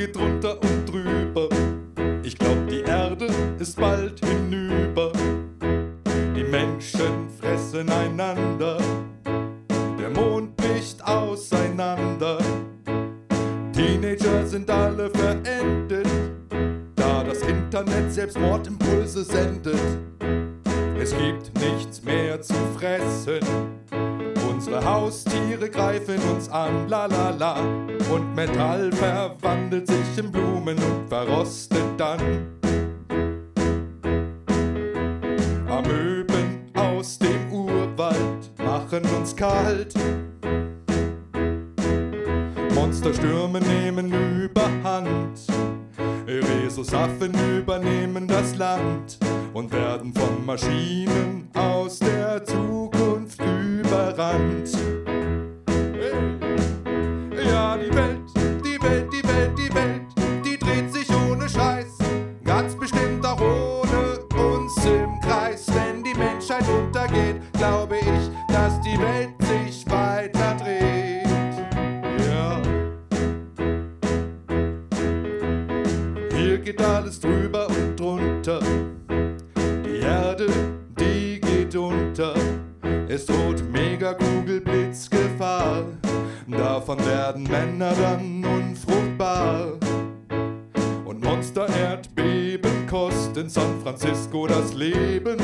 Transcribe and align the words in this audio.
geht 0.00 0.16
drunter 0.16 0.56
und 0.62 0.86
drüber. 0.86 1.46
Ich 2.22 2.38
glaub, 2.38 2.56
die 2.68 2.80
Erde 2.80 3.26
ist 3.58 3.78
bald 3.78 4.18
hinüber. 4.24 5.12
Die 6.34 6.42
Menschen 6.42 7.28
fressen 7.38 7.86
einander. 7.90 8.78
Der 9.98 10.08
Mond 10.08 10.56
bricht 10.56 11.04
auseinander. 11.06 12.38
Teenager 13.74 14.46
sind 14.46 14.70
alle 14.70 15.10
verendet, 15.10 16.08
da 16.96 17.22
das 17.22 17.42
Internet 17.42 18.10
Selbstmordimpulse 18.10 19.22
sendet. 19.22 19.98
Es 20.98 21.14
gibt 21.14 21.52
nichts 21.60 22.02
mehr 22.02 22.40
zu 22.40 22.54
fressen. 22.78 23.40
Unsere 24.70 24.88
Haustiere 24.88 25.68
greifen 25.68 26.16
uns 26.32 26.48
an, 26.48 26.88
la 26.88 27.06
la 27.06 27.30
la. 27.30 27.56
Und 28.08 28.36
Metall 28.36 28.92
verwandelt 28.92 29.88
sich 29.88 30.16
in 30.16 30.30
Blumen 30.30 30.76
und 30.78 31.08
verrostet 31.08 31.82
dann. 31.96 32.20
Amöben 35.68 36.70
aus 36.76 37.18
dem 37.18 37.52
Urwald 37.52 38.52
machen 38.58 39.02
uns 39.18 39.34
kalt. 39.34 39.92
Monsterstürme 42.72 43.58
nehmen 43.58 44.12
überhand. 44.40 45.40
Rhesusaffen 46.28 47.32
übernehmen 47.58 48.28
das 48.28 48.54
Land 48.54 49.18
und 49.52 49.72
werden 49.72 50.14
von 50.14 50.46
Maschinen 50.46 51.50
aus 51.56 51.98
der 51.98 52.44
Zukunft 52.44 52.99
Wand 54.20 55.09
Megakugelblitzgefahr. 84.90 85.84
Davon 86.48 86.98
werden 87.06 87.44
Männer 87.44 87.92
dann 87.94 88.44
unfruchtbar. 88.44 89.78
Und 91.04 91.22
Monster-Erdbeben 91.22 92.86
kosten 92.88 93.48
San 93.48 93.80
Francisco 93.82 94.46
das 94.46 94.74
Leben. 94.74 95.38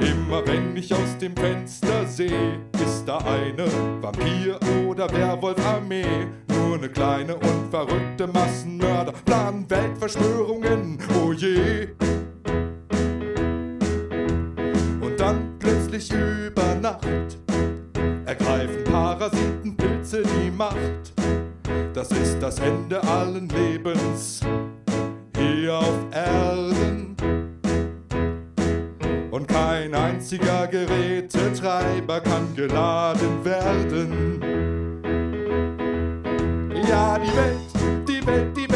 Immer 0.00 0.46
wenn 0.46 0.76
ich 0.76 0.92
aus 0.92 1.18
dem 1.20 1.34
Fenster 1.36 2.06
sehe, 2.06 2.60
ist 2.74 3.04
da 3.06 3.18
eine 3.18 3.66
Vampir- 4.00 4.58
oder 4.86 5.10
Werwolf-Armee. 5.12 6.28
Nur 6.48 6.76
eine 6.76 6.88
kleine 6.88 7.34
und 7.34 7.70
verrückte 7.70 8.26
Massenmörder 8.28 9.12
planen 9.24 9.68
Weltverschwörungen, 9.68 10.98
oh 11.22 11.32
je. 11.32 11.88
Plötzlich 15.98 16.12
über 16.12 16.74
Nacht 16.76 17.38
ergreifen 18.26 18.84
Parasitenpilze 18.84 20.22
die 20.22 20.50
Macht. 20.50 21.12
Das 21.92 22.10
ist 22.12 22.38
das 22.40 22.58
Ende 22.60 23.02
allen 23.02 23.48
Lebens 23.48 24.40
hier 25.36 25.78
auf 25.78 25.98
Erden. 26.12 27.16
Und 29.30 29.48
kein 29.48 29.94
einziger 29.94 30.66
Gerätetreiber 30.66 32.20
kann 32.20 32.54
geladen 32.54 33.44
werden. 33.44 34.40
Ja, 36.88 37.18
die 37.18 37.36
Welt, 37.36 38.08
die 38.08 38.26
Welt, 38.26 38.56
die 38.56 38.67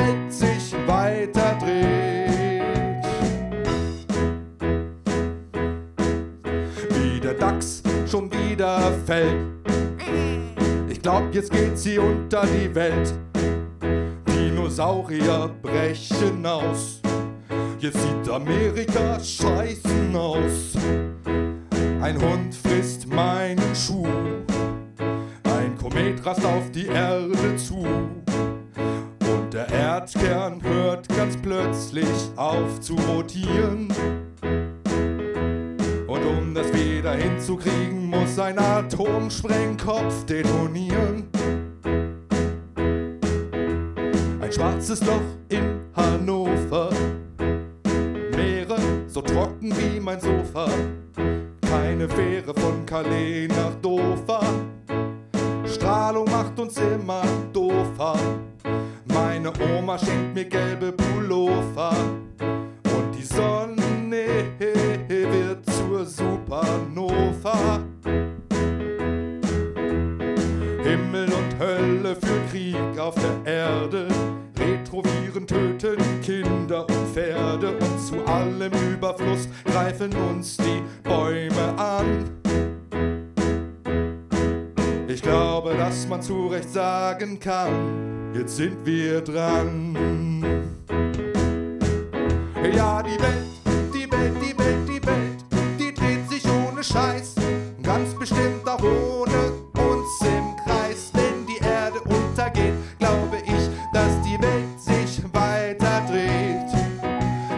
Welt 0.00 0.32
sich 0.32 0.74
weiter 0.86 1.56
dreht. 1.60 3.04
Wie 6.90 7.20
der 7.20 7.34
DAX 7.34 7.82
schon 8.10 8.30
wieder 8.32 8.92
fällt. 9.04 9.36
Ich 10.88 11.02
glaub, 11.02 11.34
jetzt 11.34 11.52
geht 11.52 11.78
sie 11.78 11.98
unter 11.98 12.46
die 12.46 12.74
Welt. 12.74 13.14
Dinosaurier 14.26 15.50
brechen 15.62 16.46
aus. 16.46 17.00
Jetzt 17.78 17.98
sieht 18.00 18.28
Amerika 18.28 19.18
scheißen 19.20 20.16
aus. 20.16 20.76
Ein 22.00 22.20
Hund 22.20 22.54
frisst 22.54 23.06
meinen 23.06 23.74
Schuh. 23.74 24.06
Ein 25.44 25.76
Komet 25.78 26.24
rast 26.24 26.44
auf 26.44 26.70
die 26.70 26.86
Erde 26.86 27.56
zu. 27.56 27.86
Und 29.30 29.54
der 29.54 29.68
Erdkern 29.68 30.62
hört 30.62 31.08
ganz 31.08 31.36
plötzlich 31.36 32.08
auf 32.36 32.80
zu 32.80 32.94
rotieren. 32.94 33.88
Und 36.06 36.24
um 36.24 36.54
das 36.54 36.72
wieder 36.72 37.12
hinzukriegen, 37.14 38.06
muss 38.06 38.38
ein 38.38 38.58
Atomsprengkopf 38.58 40.24
detonieren. 40.26 41.28
Ein 44.40 44.52
schwarzes 44.52 45.04
Loch 45.04 45.22
in 45.48 45.79
Pullover. 61.30 61.92
Und 62.40 63.14
die 63.16 63.22
Sonne 63.22 64.26
wird 65.08 65.64
zur 65.64 66.04
Supernova. 66.04 67.80
Himmel 70.82 71.28
und 71.32 71.58
Hölle 71.60 72.16
für 72.16 72.40
Krieg 72.50 72.98
auf 72.98 73.14
der 73.14 73.52
Erde. 73.52 74.08
Retroviren 74.58 75.46
töten 75.46 76.20
Kinder 76.20 76.84
und 76.88 77.08
Pferde. 77.14 77.78
Und 77.78 78.00
zu 78.00 78.24
allem 78.26 78.72
Überfluss 78.92 79.48
greifen 79.66 80.10
uns 80.30 80.56
die 80.56 80.82
Bäume 81.04 81.78
an. 81.78 82.28
Ich 85.06 85.22
glaube, 85.22 85.74
dass 85.76 86.08
man 86.08 86.22
zu 86.22 86.48
Recht 86.48 86.70
sagen 86.70 87.38
kann, 87.38 88.32
jetzt 88.34 88.56
sind 88.56 88.84
wir 88.84 89.20
dran. 89.20 90.69
Ja, 92.62 93.02
die 93.02 93.18
Welt, 93.18 93.46
die 93.94 94.10
Welt, 94.12 94.34
die 94.36 94.58
Welt, 94.58 94.86
die 94.86 95.06
Welt, 95.06 95.44
die 95.78 95.94
dreht 95.94 96.28
sich 96.28 96.44
ohne 96.44 96.84
Scheiß. 96.84 97.34
Ganz 97.82 98.14
bestimmt 98.14 98.68
auch 98.68 98.82
ohne 98.82 99.52
uns 99.78 100.20
im 100.20 100.54
Kreis. 100.62 101.10
Wenn 101.14 101.46
die 101.46 101.56
Erde 101.56 102.00
untergeht, 102.00 102.74
glaube 102.98 103.38
ich, 103.46 103.70
dass 103.94 104.20
die 104.22 104.38
Welt 104.42 104.78
sich 104.78 105.22
weiter 105.32 106.02
dreht. 106.06 106.70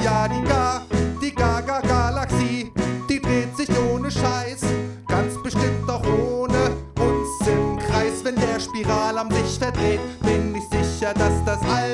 Ja, 0.00 0.28
die 0.28 0.42
Ga, 0.44 0.82
die 1.20 1.34
Gaga-Galaxie, 1.34 2.70
die 3.08 3.20
dreht 3.20 3.56
sich 3.56 3.68
ohne 3.90 4.12
Scheiß. 4.12 4.60
Ganz 5.08 5.42
bestimmt 5.42 5.90
auch 5.90 6.06
ohne 6.06 6.70
uns 7.00 7.48
im 7.48 7.78
Kreis. 7.80 8.22
Wenn 8.22 8.36
der 8.36 8.60
Spiralarm 8.60 9.30
sich 9.32 9.58
verdreht, 9.58 10.00
bin 10.22 10.54
ich 10.54 10.64
sicher, 10.70 11.12
dass 11.14 11.44
das 11.44 11.60
All 11.68 11.93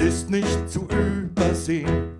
ist 0.00 0.30
nicht 0.30 0.68
zu 0.68 0.86
übersehen. 0.88 2.10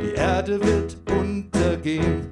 Die 0.00 0.14
Erde 0.14 0.60
wird 0.62 0.96
untergehen. 1.10 2.28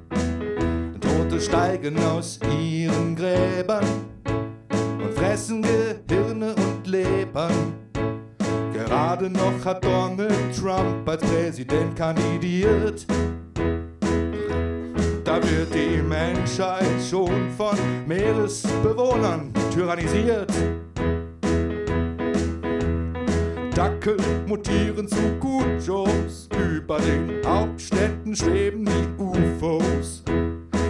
Tote 1.00 1.40
steigen 1.40 1.98
aus 1.98 2.38
ihren 2.60 3.14
Gräbern 3.14 3.84
und 5.02 5.12
fressen 5.14 5.62
Gehirne 5.62 6.54
und 6.54 6.86
Lebern. 6.86 7.74
Gerade 8.72 9.28
noch 9.30 9.64
hat 9.64 9.84
Donald 9.84 10.32
Trump 10.58 11.08
als 11.08 11.22
Präsident 11.22 11.94
kandidiert. 11.96 13.06
Da 15.24 15.42
wird 15.42 15.74
die 15.74 16.02
Menschheit 16.02 17.02
schon 17.10 17.50
von 17.56 17.76
Meeresbewohnern 18.06 19.52
tyrannisiert. 19.74 20.52
Dackel 23.76 24.16
mutieren 24.46 25.06
zu 25.06 25.20
Gutjobs. 25.38 26.48
Über 26.58 26.98
den 26.98 27.42
Hauptstädten 27.44 28.34
schweben 28.34 28.86
die 28.86 29.22
UFOs. 29.22 30.24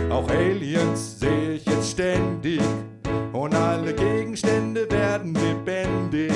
Auch 0.08 0.28
Aliens 0.30 1.18
sehe 1.18 1.54
ich 1.54 1.66
jetzt 1.66 1.90
ständig. 1.90 2.60
Und 3.32 3.56
alle 3.56 3.92
Gegenstände 3.92 4.88
werden 4.88 5.34
lebendig. 5.34 6.30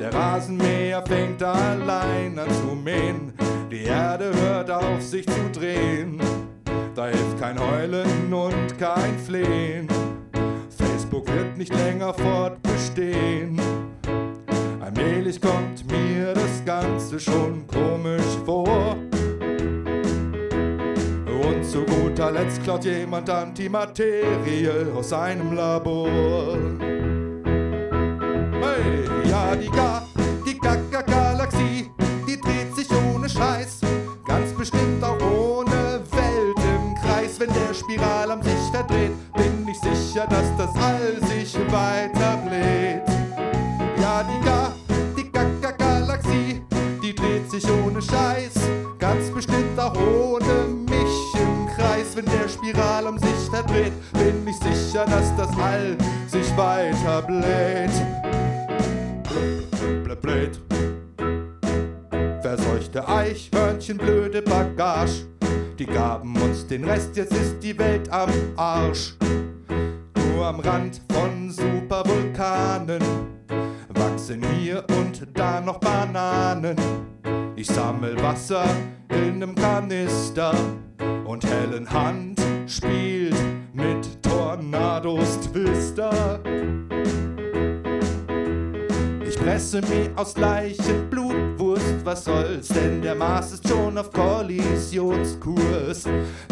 Der 0.00 0.14
Rasenmäher 0.14 1.04
fängt 1.06 1.42
allein 1.42 2.38
an 2.38 2.48
zu 2.48 2.74
mähen. 2.74 3.34
Die 3.70 3.82
Erde 3.82 4.32
hört 4.32 4.70
auf 4.70 5.02
sich 5.02 5.26
zu 5.26 5.50
drehen. 5.52 6.22
Da 6.94 7.08
hilft 7.08 7.38
kein 7.38 7.60
Heulen 7.60 8.32
und 8.32 8.78
kein 8.78 9.18
Flehen. 9.18 9.88
Facebook 10.70 11.26
wird 11.30 11.58
nicht 11.58 11.74
länger 11.74 12.14
fortbestehen. 12.14 13.60
Allmählich 14.88 15.38
kommt 15.38 15.86
mir 15.90 16.32
das 16.32 16.64
Ganze 16.64 17.20
schon 17.20 17.66
komisch 17.66 18.38
vor. 18.46 18.96
Und 21.26 21.62
zu 21.62 21.84
guter 21.84 22.30
Letzt 22.30 22.62
klaut 22.62 22.86
jemand 22.86 23.28
Antimaterie 23.28 24.70
aus 24.96 25.10
seinem 25.10 25.52
Labor. 25.52 26.56
Hey, 28.62 29.28
ja, 29.28 29.54
die 29.56 29.68
Ga, 29.68 30.06
die 30.46 30.58
Gaga-Galaxie, 30.58 31.90
die 32.26 32.40
dreht 32.40 32.74
sich 32.74 32.88
ohne 32.90 33.28
Scheiß. 33.28 33.80
Ganz 34.26 34.54
bestimmt 34.54 35.04
auch 35.04 35.20
ohne 35.20 36.00
Welt 36.12 36.56
im 36.56 36.94
Kreis. 36.94 37.38
Wenn 37.38 37.50
der 37.52 37.74
Spiral 37.74 38.30
am 38.30 38.42
sich 38.42 38.70
verdreht, 38.72 39.12
bin 39.34 39.68
ich 39.68 39.78
sicher, 39.80 40.26
dass 40.26 40.56
das 40.56 40.74
All 40.82 41.28
sich 41.28 41.54
weiter 41.70 42.38
bläht. 42.38 43.17
Sich 47.60 47.70
ohne 47.70 48.00
Scheiß. 48.00 48.54
Ganz 48.98 49.30
bestimmt 49.30 49.78
auch 49.78 49.94
ohne 49.94 50.68
mich 50.88 51.34
im 51.34 51.66
Kreis. 51.74 52.16
Wenn 52.16 52.26
der 52.26 52.48
Spiral 52.48 53.06
um 53.06 53.18
sich 53.18 53.50
verdreht, 53.50 53.92
bin 54.12 54.46
ich 54.46 54.56
sicher, 54.56 55.04
dass 55.06 55.34
das 55.36 55.48
All 55.58 55.96
sich 56.28 56.56
weiter 56.56 57.22
bläht. 57.22 57.90
Blöd, 60.04 60.20
blöd. 60.20 60.60
Verseuchte 62.42 63.06
Eichhörnchen, 63.08 63.98
blöde 63.98 64.42
Bagage. 64.42 65.26
Die 65.78 65.86
gaben 65.86 66.36
uns 66.40 66.66
den 66.66 66.84
Rest, 66.84 67.16
jetzt 67.16 67.32
ist 67.32 67.60
die 67.60 67.78
Welt 67.78 68.10
am 68.10 68.30
Arsch. 68.56 69.14
Nur 70.32 70.46
am 70.46 70.60
Rand 70.60 71.00
von 71.12 71.50
Supervulkanen 71.50 73.00
wachsen 73.88 74.42
hier 74.56 74.84
und 74.90 75.26
da 75.34 75.60
noch 75.60 75.78
Bananen. 75.78 76.76
Ich 77.60 77.66
sammel 77.66 78.16
Wasser 78.22 78.64
in 79.08 79.40
nem 79.40 79.52
Kanister 79.52 80.54
und 81.26 81.44
Helen 81.44 81.90
Hand 81.90 82.40
spielt 82.68 83.34
mit 83.72 84.22
Tornados 84.22 85.40
Twister. 85.40 86.38
Ich 89.26 89.36
presse 89.36 89.80
mir 89.80 90.12
aus 90.14 90.38
Leichen 90.38 91.10
Blutwurst, 91.10 91.96
was 92.04 92.26
soll's, 92.26 92.68
denn 92.68 93.02
der 93.02 93.16
Mars 93.16 93.50
ist 93.50 93.66
schon 93.66 93.98
auf 93.98 94.12
Kollisionskurs. 94.12 96.04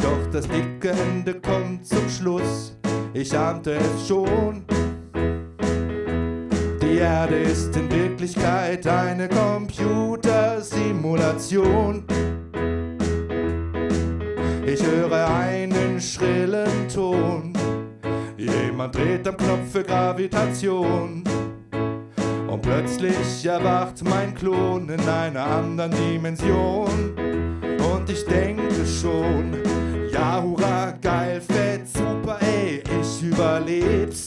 Doch 0.03 0.27
das 0.33 0.49
dicke 0.49 0.91
Ende 0.91 1.35
kommt 1.41 1.87
zum 1.87 2.09
Schluss, 2.09 2.77
ich 3.15 3.33
ahnte 3.39 3.75
es 3.75 4.09
schon. 4.09 4.65
Die 6.83 6.97
Erde 6.99 7.37
ist 7.37 7.77
in 7.77 7.89
Wirklichkeit 7.93 8.85
eine 8.89 9.29
Computersimulation. 10.67 12.05
Ich 14.67 14.85
höre 14.85 15.29
einen 15.29 16.01
schrillen 16.01 16.89
Ton. 16.93 17.53
Jemand 18.37 18.95
dreht 18.95 19.27
am 19.29 19.37
Knopf 19.37 19.71
für 19.71 19.85
Gravitation. 19.85 21.23
Und 22.49 22.63
plötzlich 22.63 23.45
erwacht 23.45 24.03
mein 24.05 24.35
Klon 24.35 24.89
in 24.89 25.01
einer 25.09 25.45
anderen 25.45 25.93
Dimension. 25.93 27.15
Und 27.95 28.11
ich 28.11 28.25
denke 28.25 28.87
schon, 28.87 29.57
ja, 30.13 30.43
hurra, 30.43 30.93
geil, 31.01 31.41
fett, 31.41 31.89
super, 31.89 32.39
ey, 32.41 32.83
ich 33.01 33.23
überleb's. 33.23 34.27